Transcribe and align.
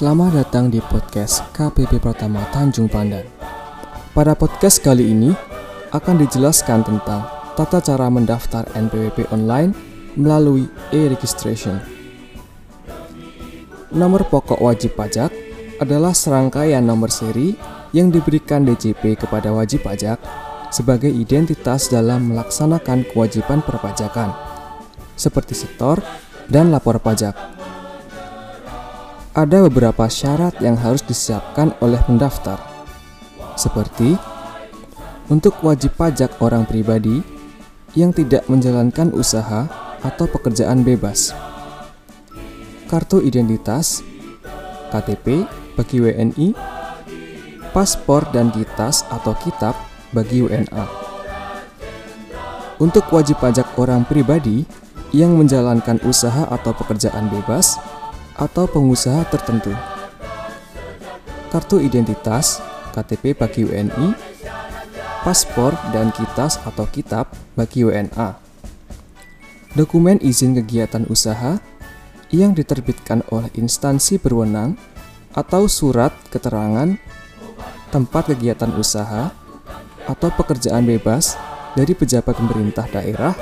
Selamat 0.00 0.32
datang 0.32 0.72
di 0.72 0.80
podcast 0.80 1.44
KPP 1.52 2.00
Pratama 2.00 2.40
Tanjung 2.56 2.88
Pandan. 2.88 3.20
Pada 4.16 4.32
podcast 4.32 4.80
kali 4.80 5.12
ini 5.12 5.28
akan 5.92 6.16
dijelaskan 6.24 6.80
tentang 6.88 7.28
tata 7.52 7.84
cara 7.84 8.08
mendaftar 8.08 8.64
NPWP 8.72 9.28
online 9.28 9.76
melalui 10.16 10.72
e-registration. 10.88 11.84
Nomor 13.92 14.24
pokok 14.24 14.64
wajib 14.64 14.96
pajak 14.96 15.36
adalah 15.84 16.16
serangkaian 16.16 16.80
nomor 16.80 17.12
seri 17.12 17.52
yang 17.92 18.08
diberikan 18.08 18.64
DJP 18.64 19.20
kepada 19.20 19.52
wajib 19.52 19.84
pajak 19.84 20.16
sebagai 20.72 21.12
identitas 21.12 21.92
dalam 21.92 22.32
melaksanakan 22.32 23.04
kewajiban 23.04 23.60
perpajakan, 23.60 24.32
seperti 25.12 25.52
setor 25.52 26.00
dan 26.48 26.72
lapor 26.72 26.96
pajak 27.04 27.59
ada 29.30 29.62
beberapa 29.70 30.10
syarat 30.10 30.58
yang 30.58 30.74
harus 30.74 31.06
disiapkan 31.06 31.70
oleh 31.78 32.02
pendaftar, 32.02 32.58
seperti 33.54 34.18
untuk 35.30 35.54
wajib 35.62 35.94
pajak 35.94 36.34
orang 36.42 36.66
pribadi 36.66 37.22
yang 37.94 38.10
tidak 38.10 38.42
menjalankan 38.50 39.14
usaha 39.14 39.70
atau 40.02 40.26
pekerjaan 40.26 40.82
bebas, 40.82 41.30
kartu 42.90 43.22
identitas, 43.22 44.02
KTP 44.90 45.46
bagi 45.78 46.02
WNI, 46.02 46.48
paspor 47.70 48.26
dan 48.34 48.50
kitas 48.50 49.06
atau 49.14 49.38
kitab 49.38 49.78
bagi 50.10 50.42
WNA. 50.42 50.86
Untuk 52.82 53.06
wajib 53.14 53.38
pajak 53.38 53.78
orang 53.78 54.02
pribadi 54.02 54.66
yang 55.14 55.38
menjalankan 55.38 56.02
usaha 56.02 56.50
atau 56.50 56.74
pekerjaan 56.74 57.30
bebas, 57.30 57.78
atau 58.40 58.64
pengusaha 58.64 59.28
tertentu. 59.28 59.70
Kartu 61.52 61.76
identitas, 61.84 62.64
KTP 62.96 63.36
bagi 63.36 63.68
WNI, 63.68 64.16
paspor 65.20 65.76
dan 65.92 66.08
kitas 66.16 66.56
atau 66.64 66.88
kitab 66.88 67.28
bagi 67.52 67.84
WNA. 67.84 68.40
Dokumen 69.76 70.18
izin 70.18 70.56
kegiatan 70.56 71.06
usaha 71.06 71.60
yang 72.32 72.56
diterbitkan 72.56 73.22
oleh 73.30 73.52
instansi 73.54 74.18
berwenang 74.18 74.74
atau 75.36 75.70
surat 75.70 76.10
keterangan 76.32 76.98
tempat 77.94 78.34
kegiatan 78.34 78.70
usaha 78.74 79.30
atau 80.06 80.28
pekerjaan 80.34 80.86
bebas 80.86 81.38
dari 81.78 81.94
pejabat 81.94 82.34
pemerintah 82.34 82.86
daerah 82.90 83.34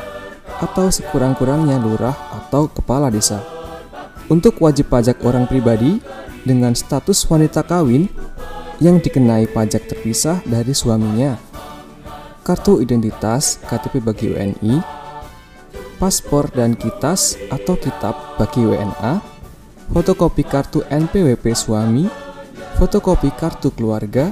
atau 0.60 0.92
sekurang-kurangnya 0.92 1.80
lurah 1.80 2.16
atau 2.44 2.68
kepala 2.68 3.08
desa. 3.08 3.57
Untuk 4.28 4.60
wajib 4.60 4.92
pajak 4.92 5.24
orang 5.24 5.48
pribadi 5.48 6.04
dengan 6.44 6.76
status 6.76 7.24
wanita 7.32 7.64
kawin 7.64 8.12
yang 8.76 9.00
dikenai 9.00 9.48
pajak 9.48 9.88
terpisah 9.88 10.44
dari 10.44 10.76
suaminya, 10.76 11.40
kartu 12.44 12.84
identitas 12.84 13.56
KTP 13.64 14.04
bagi 14.04 14.28
WNI, 14.28 14.84
paspor 15.96 16.52
dan 16.52 16.76
kitas 16.76 17.40
atau 17.48 17.80
kitab 17.80 18.36
bagi 18.36 18.68
WNA, 18.68 19.24
fotokopi 19.96 20.44
kartu 20.44 20.84
NPWP 20.92 21.56
suami, 21.56 22.04
fotokopi 22.76 23.32
kartu 23.32 23.72
keluarga, 23.72 24.28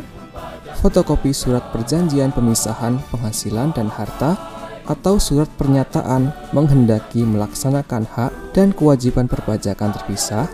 fotokopi 0.84 1.32
surat 1.32 1.72
perjanjian 1.72 2.36
pemisahan 2.36 3.00
penghasilan 3.08 3.72
dan 3.72 3.88
harta, 3.88 4.55
atau 4.86 5.18
surat 5.18 5.50
pernyataan 5.58 6.30
menghendaki 6.54 7.26
melaksanakan 7.26 8.06
hak 8.06 8.32
dan 8.54 8.70
kewajiban 8.70 9.26
perpajakan 9.26 9.90
terpisah 9.94 10.46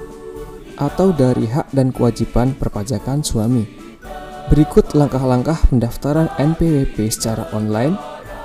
atau 0.81 1.13
dari 1.13 1.47
hak 1.47 1.69
dan 1.77 1.93
kewajiban 1.93 2.57
perpajakan 2.57 3.21
suami. 3.21 3.69
Berikut 4.49 4.97
langkah-langkah 4.97 5.61
pendaftaran 5.71 6.29
NPWP 6.37 7.09
secara 7.13 7.47
online 7.55 7.97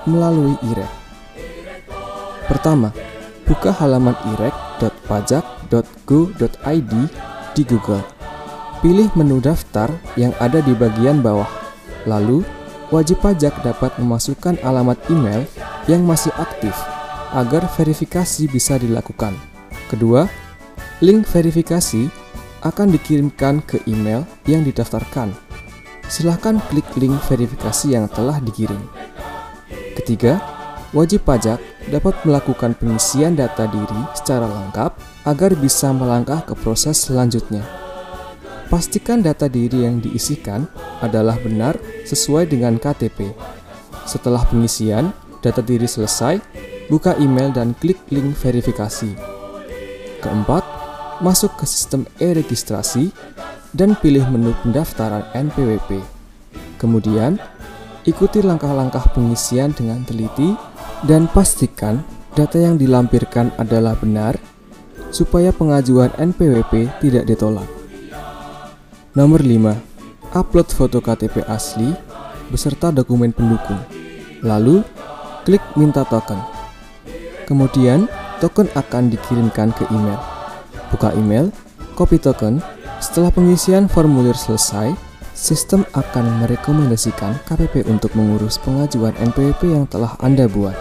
melalui 0.06 0.56
IREK. 0.72 0.92
Pertama, 2.48 2.96
buka 3.44 3.76
halaman 3.76 4.16
irek.pajak.go.id 4.36 6.94
di 7.56 7.64
Google. 7.68 8.04
Pilih 8.80 9.10
menu 9.18 9.42
daftar 9.42 9.90
yang 10.16 10.32
ada 10.40 10.62
di 10.62 10.72
bagian 10.78 11.20
bawah. 11.20 11.50
Lalu, 12.08 12.46
wajib 12.94 13.20
pajak 13.20 13.60
dapat 13.66 14.00
memasukkan 14.00 14.56
alamat 14.64 14.96
email 15.12 15.44
yang 15.88 16.04
masih 16.04 16.32
aktif 16.36 16.76
agar 17.32 17.68
verifikasi 17.68 18.48
bisa 18.48 18.80
dilakukan. 18.80 19.36
Kedua, 19.88 20.28
link 21.04 21.28
verifikasi 21.28 22.08
akan 22.64 22.88
dikirimkan 22.92 23.64
ke 23.64 23.84
email 23.88 24.28
yang 24.48 24.64
didaftarkan. 24.68 25.32
Silahkan 26.08 26.60
klik 26.72 26.88
link 26.96 27.20
verifikasi 27.28 27.96
yang 27.96 28.08
telah 28.08 28.40
dikirim. 28.40 28.80
Ketiga, 29.96 30.40
wajib 30.96 31.28
pajak 31.28 31.60
dapat 31.88 32.16
melakukan 32.24 32.76
pengisian 32.76 33.36
data 33.36 33.68
diri 33.68 34.02
secara 34.16 34.48
lengkap 34.48 34.92
agar 35.28 35.52
bisa 35.60 35.92
melangkah 35.92 36.44
ke 36.44 36.56
proses 36.56 37.00
selanjutnya. 37.00 37.64
Pastikan 38.68 39.24
data 39.24 39.48
diri 39.48 39.88
yang 39.88 40.04
diisikan 40.04 40.68
adalah 41.00 41.40
benar 41.40 41.80
sesuai 42.04 42.52
dengan 42.52 42.76
KTP. 42.76 43.32
Setelah 44.04 44.44
pengisian, 44.44 45.16
data 45.48 45.64
diri 45.64 45.88
selesai, 45.88 46.44
buka 46.92 47.16
email 47.24 47.56
dan 47.56 47.72
klik 47.80 48.04
link 48.12 48.36
verifikasi. 48.36 49.16
Keempat, 50.20 50.64
masuk 51.24 51.56
ke 51.56 51.66
sistem 51.66 52.04
e-registrasi 52.20 53.16
dan 53.72 53.96
pilih 53.96 54.28
menu 54.28 54.52
pendaftaran 54.60 55.24
NPWP. 55.32 56.04
Kemudian, 56.76 57.40
ikuti 58.04 58.44
langkah-langkah 58.44 59.08
pengisian 59.16 59.72
dengan 59.72 60.04
teliti 60.04 60.52
dan 61.08 61.32
pastikan 61.32 62.04
data 62.36 62.60
yang 62.60 62.76
dilampirkan 62.78 63.56
adalah 63.58 63.98
benar 63.98 64.38
supaya 65.10 65.50
pengajuan 65.56 66.12
NPWP 66.20 67.02
tidak 67.02 67.26
ditolak. 67.26 67.66
Nomor 69.18 69.42
5. 69.42 69.74
Upload 70.38 70.70
foto 70.70 71.02
KTP 71.02 71.42
asli 71.50 71.90
beserta 72.54 72.94
dokumen 72.94 73.34
pendukung. 73.34 73.80
Lalu, 74.46 74.86
klik 75.48 75.64
minta 75.80 76.04
token. 76.04 76.36
Kemudian, 77.48 78.12
token 78.44 78.68
akan 78.76 79.08
dikirimkan 79.08 79.72
ke 79.72 79.88
email. 79.88 80.20
Buka 80.92 81.16
email, 81.16 81.48
copy 81.96 82.20
token. 82.20 82.60
Setelah 83.00 83.32
pengisian 83.32 83.88
formulir 83.88 84.36
selesai, 84.36 84.92
sistem 85.32 85.88
akan 85.96 86.44
merekomendasikan 86.44 87.40
KPP 87.48 87.88
untuk 87.88 88.12
mengurus 88.20 88.60
pengajuan 88.60 89.16
NPWP 89.16 89.72
yang 89.72 89.88
telah 89.88 90.20
Anda 90.20 90.52
buat. 90.52 90.76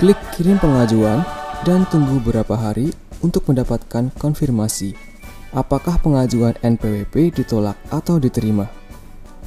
Klik 0.00 0.16
kirim 0.32 0.56
pengajuan 0.56 1.20
dan 1.68 1.84
tunggu 1.92 2.16
beberapa 2.24 2.56
hari 2.56 2.96
untuk 3.20 3.44
mendapatkan 3.52 4.08
konfirmasi 4.16 4.96
apakah 5.56 5.96
pengajuan 6.00 6.56
NPWP 6.60 7.32
ditolak 7.32 7.76
atau 7.88 8.20
diterima. 8.20 8.68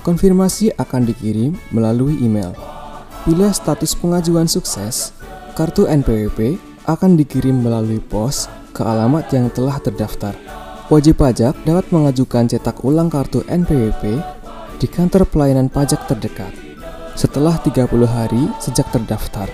Konfirmasi 0.01 0.73
akan 0.73 1.05
dikirim 1.05 1.53
melalui 1.69 2.17
email. 2.21 2.68
Bila 3.29 3.53
status 3.53 3.93
pengajuan 3.93 4.49
sukses, 4.49 5.13
kartu 5.53 5.85
NPWP 5.85 6.57
akan 6.89 7.13
dikirim 7.13 7.61
melalui 7.61 8.01
pos 8.01 8.49
ke 8.73 8.81
alamat 8.81 9.29
yang 9.29 9.53
telah 9.53 9.77
terdaftar. 9.77 10.33
Wajib 10.89 11.21
pajak 11.21 11.53
dapat 11.61 11.93
mengajukan 11.93 12.49
cetak 12.49 12.81
ulang 12.81 13.05
kartu 13.05 13.45
NPWP 13.45 14.17
di 14.81 14.87
kantor 14.89 15.29
pelayanan 15.29 15.69
pajak 15.69 16.09
terdekat 16.09 16.49
setelah 17.13 17.53
30 17.61 17.85
hari 18.09 18.49
sejak 18.57 18.89
terdaftar. 18.89 19.45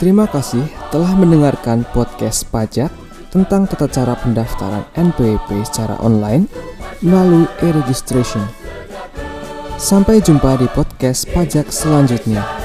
Terima 0.00 0.24
kasih 0.24 0.64
telah 0.88 1.12
mendengarkan 1.12 1.84
podcast 1.92 2.48
pajak 2.48 2.88
tentang 3.28 3.68
tata 3.68 3.84
cara 3.92 4.16
pendaftaran 4.16 4.88
NPWP 4.96 5.68
secara 5.68 6.00
online 6.00 6.48
melalui 7.04 7.44
e-registration. 7.60 8.59
Sampai 9.80 10.20
jumpa 10.20 10.60
di 10.60 10.68
podcast 10.76 11.24
pajak 11.32 11.72
selanjutnya. 11.72 12.59